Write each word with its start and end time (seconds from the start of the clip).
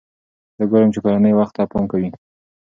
زه 0.57 0.63
ګورم 0.69 0.89
چې 0.93 0.99
کورنۍ 1.03 1.33
وخت 1.35 1.53
ته 1.57 1.63
پام 1.71 1.85
کوي. 1.91 2.09